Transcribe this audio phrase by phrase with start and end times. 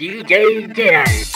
[0.00, 1.29] DJ Dan.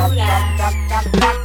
[0.00, 1.39] Como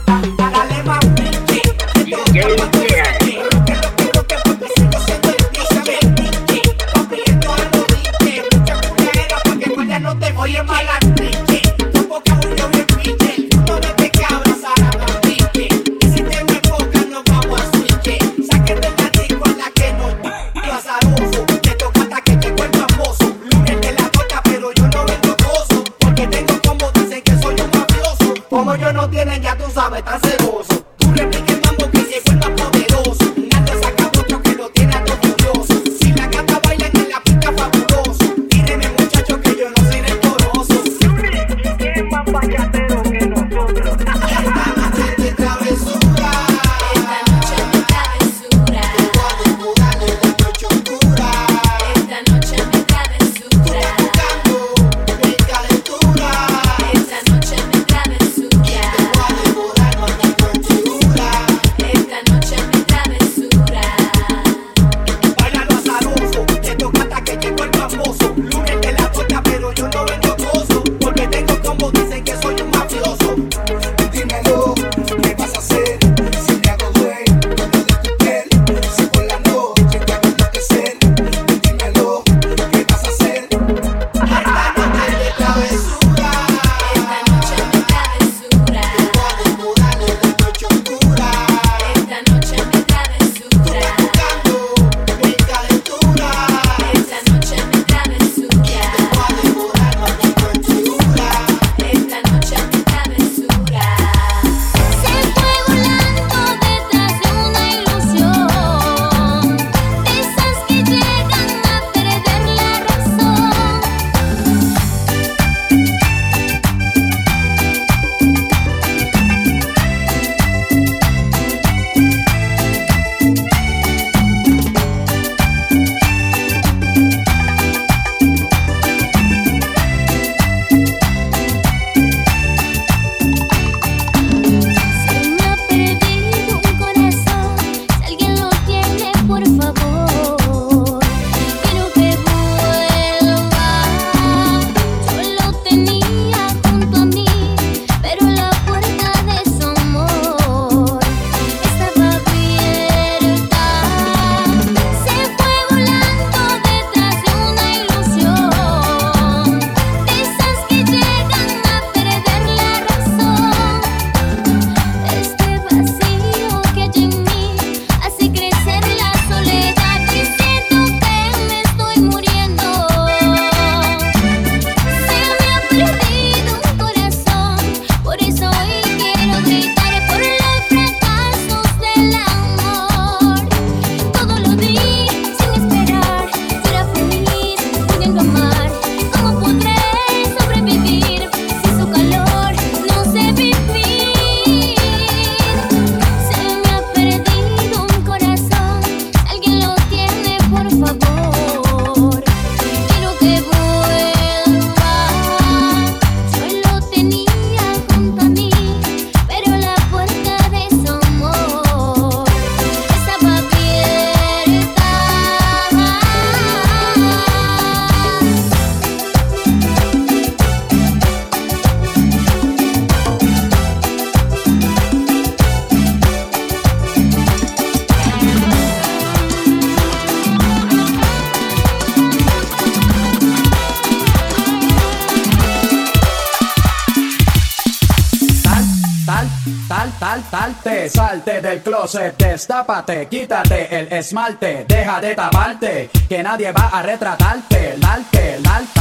[240.29, 246.81] saltarte, salte del closet, destápate, quítate el esmalte, deja de taparte, que nadie va a
[246.81, 248.71] retratarte, lalte, lalte,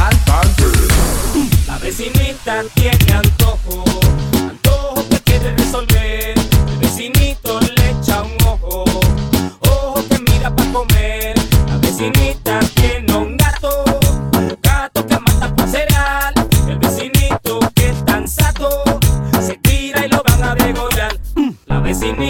[1.67, 3.83] La vecinita tiene antojo,
[4.39, 6.04] antojo que quiere resolver,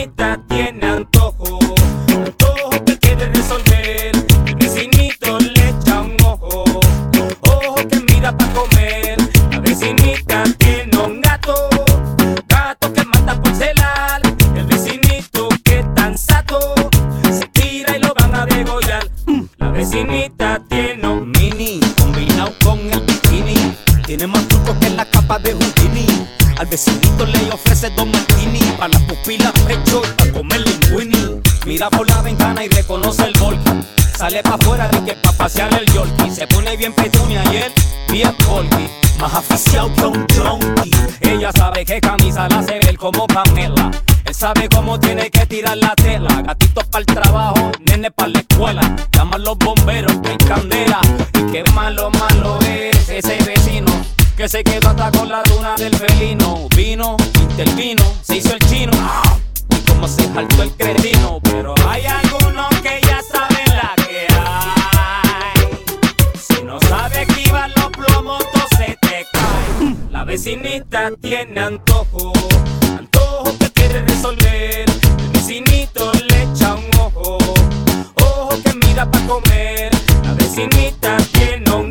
[0.06, 1.60] vecinita tiene antojo,
[2.10, 4.12] antojo que quiere resolver,
[4.46, 6.64] el vecinito le echa un ojo,
[7.42, 9.18] ojo que mira para comer,
[9.52, 11.56] la vecinita tiene un gato,
[12.48, 14.22] gato que mata por celar,
[14.56, 16.76] el vecinito que tan sato,
[17.32, 19.10] se tira y lo van a degollar,
[19.58, 23.76] la vecinita tiene un mini combinado con el bikini.
[24.06, 26.15] Tiene más trucos que la capa de Houdini.
[26.58, 31.42] Al vecinito le ofrece dos martini para las pupilas pecho para comer linguini.
[31.66, 33.86] Mira por la ventana y reconoce el volcán.
[34.18, 36.32] Sale pa' afuera de que pa' pasear el yorkie.
[36.32, 37.74] Se pone bien petunia y él
[38.10, 38.88] bien volky.
[39.20, 40.92] Más aficiado que un junkie.
[41.20, 43.92] Ella sabe que camisa la hace ver como Pamela.
[44.24, 46.42] Él sabe cómo tiene que tirar la tela.
[46.42, 48.96] Gatitos para el trabajo, nene para la escuela.
[49.12, 51.02] Llaman los bomberos, que candela.
[51.38, 54.15] Y qué malo, malo es ese vecino.
[54.36, 56.68] Que se quedó hasta con la luna del felino.
[56.76, 58.92] Vino, intervino, se hizo el chino.
[59.70, 61.40] Y como se saltó el cretino.
[61.42, 65.62] Pero hay algunos que ya saben la que hay.
[66.38, 69.96] Si no sabe esquivar los plomos, todo se te cae.
[70.12, 72.34] La vecinita tiene antojo,
[72.90, 74.86] antojo que quiere resolver.
[74.90, 77.38] El vecinito le echa un ojo,
[78.16, 79.92] ojo que mira para comer.
[80.24, 81.85] La vecinita tiene un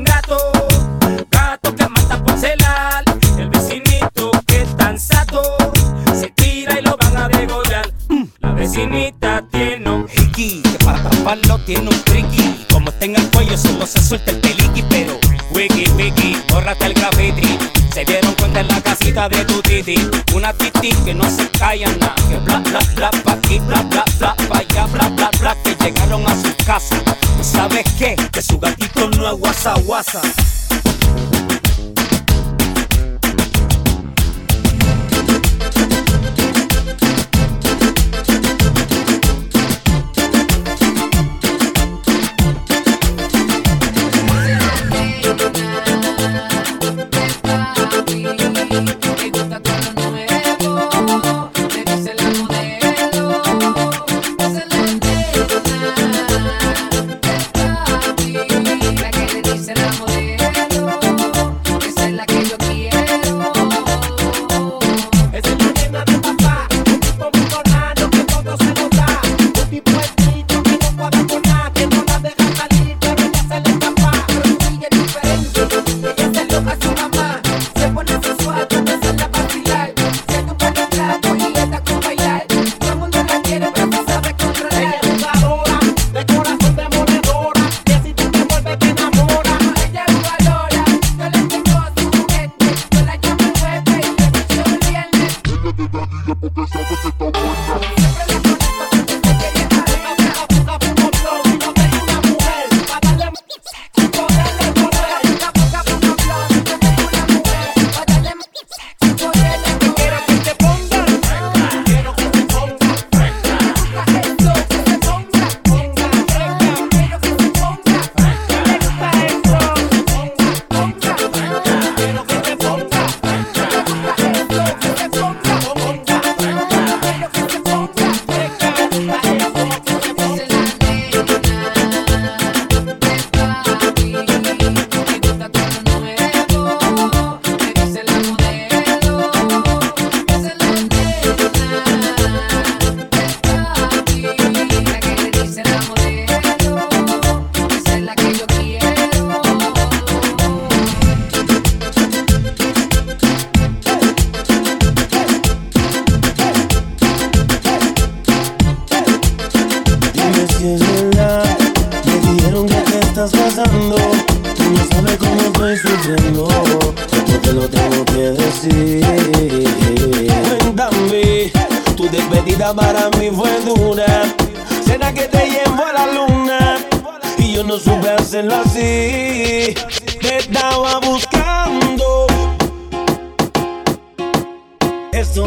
[20.59, 24.35] titi que no se calla nada, que bla bla bla pa' aquí, bla bla bla
[24.49, 26.97] pa' allá, bla bla bla, que llegaron a su casa.
[27.41, 28.17] ¿Y sabes qué?
[28.33, 30.21] Que su gatito no es guasa guasa.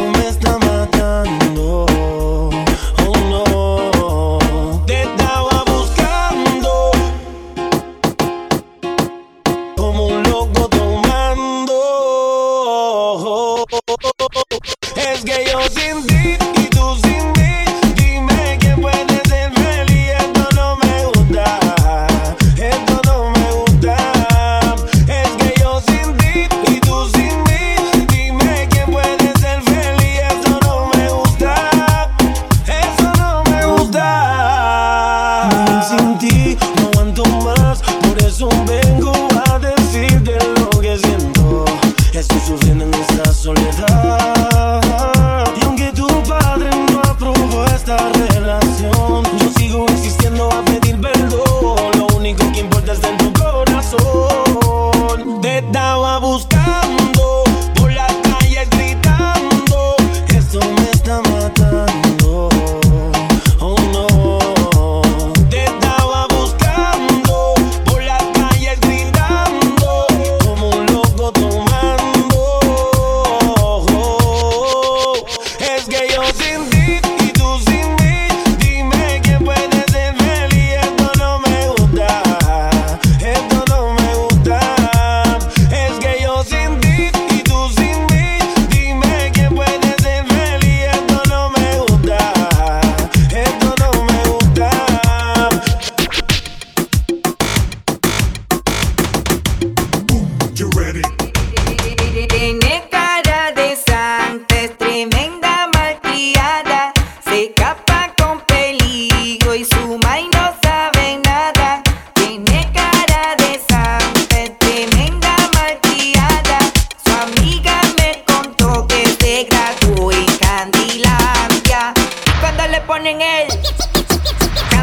[0.00, 2.27] me está matando.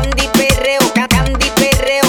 [0.06, 2.05] Candy perreo, ca- candy perreo,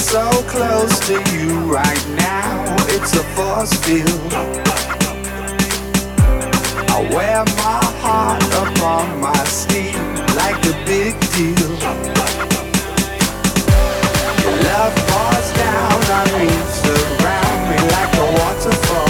[0.00, 2.76] so close to you right now.
[2.88, 4.32] It's a force field.
[6.88, 9.94] I wear my heart upon my sleeve
[10.34, 11.70] like a big deal.
[14.40, 16.48] Your love pours down on me,
[16.80, 19.09] surround me like a waterfall.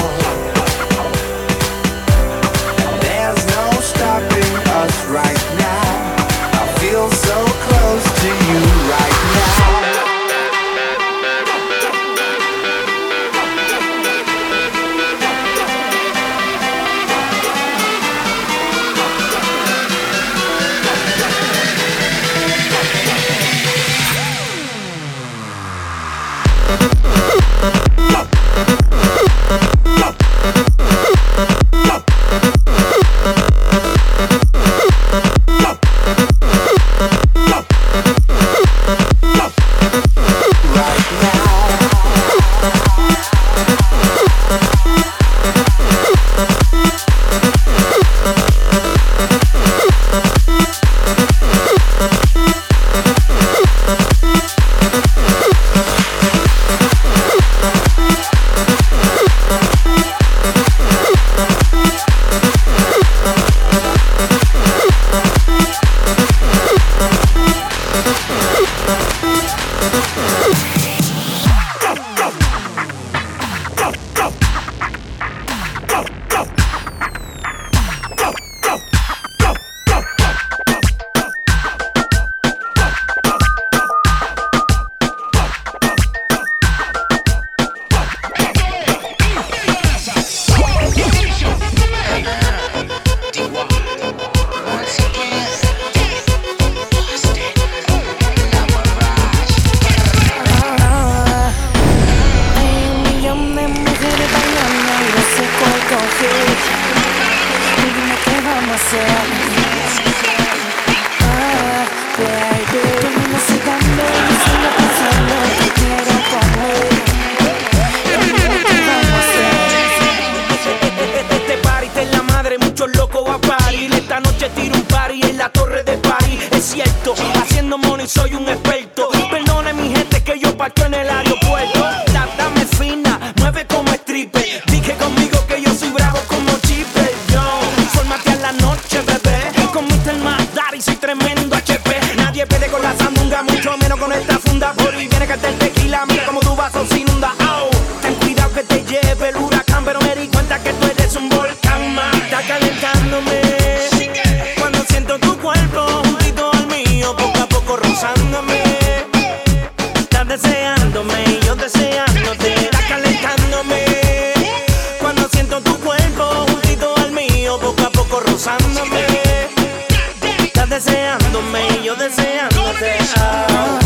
[172.81, 173.83] Ponte out.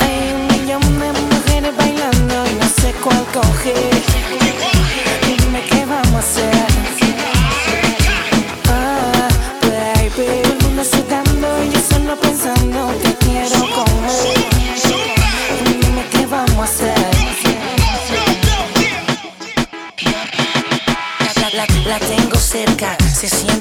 [0.00, 3.92] Hay un millón de mujeres bailando y no sé cuál coger.
[5.26, 6.66] Dime qué vamos a hacer.
[8.68, 9.28] Ah,
[9.62, 14.34] baby, todo el mundo sudando y yo solo pensando te quiero comer.
[15.66, 17.10] Dime qué vamos a hacer.
[21.86, 23.59] La tengo cerca, se siente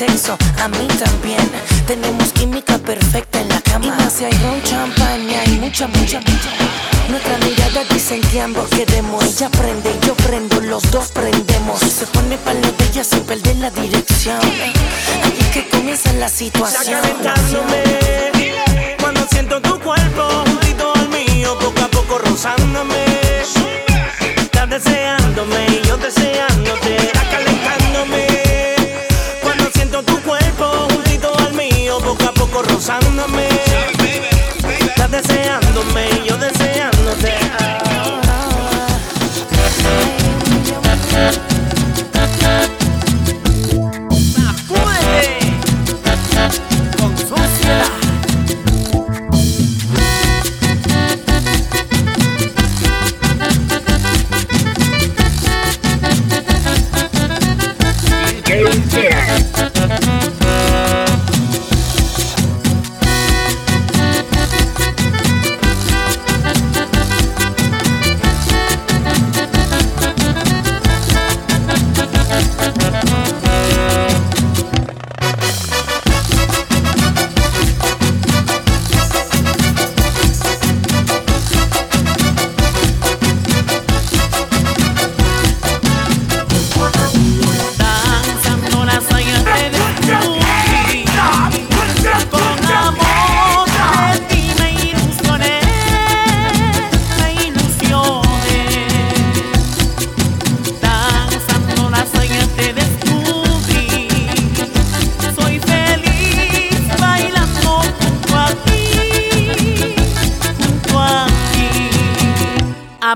[0.00, 1.50] sexo, a mí también.
[1.86, 3.86] Tenemos química perfecta en la cama.
[3.86, 6.50] Y más si hay ron, champaña y mucha, mucha, mucha.
[7.08, 9.24] Nuestra mirada dicen que ambos queremos.
[9.24, 11.80] Ella prende, yo prendo, los dos prendemos.
[11.80, 14.40] Se pone palo de ella sin perder la dirección.
[14.40, 17.00] Ahí es que comienza la Ya situación.
[17.00, 17.82] calentándome
[19.00, 23.09] Cuando siento tu cuerpo juntito al mío Poco a poco rozándome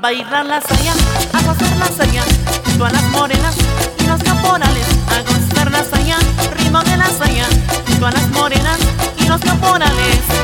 [0.05, 0.93] bailar la saya,
[1.33, 2.23] a gozar la saya,
[2.67, 3.57] junto a las morenas
[3.99, 6.19] y los caporales, a gozar la saya,
[6.59, 7.47] ritmo de la saya,
[7.89, 8.79] junto a las morenas
[9.17, 10.44] y los caporales.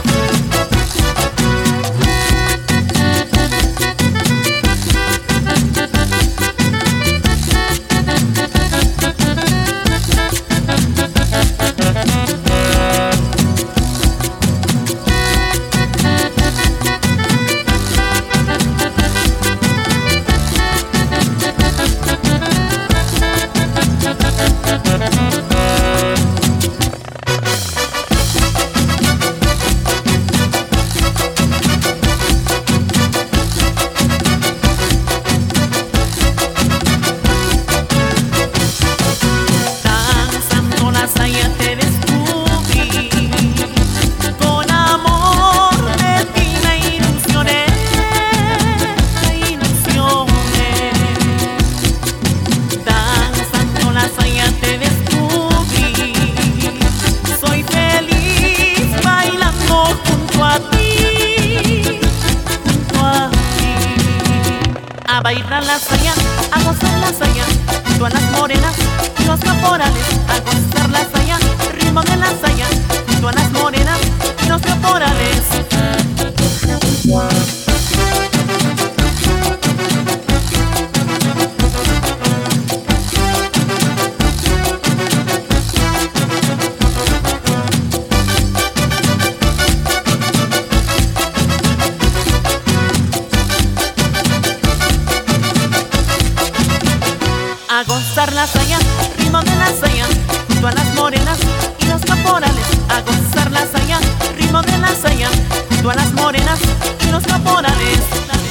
[98.20, 98.78] Gozar la saya,
[99.16, 100.04] ritmo de la saya,
[100.48, 101.38] junto a las morenas
[101.78, 102.66] y los caporales.
[102.90, 103.98] A gozar la saya,
[104.36, 105.30] ritmo de la saya,
[105.70, 106.60] junto a las morenas
[107.06, 108.49] y los caporales.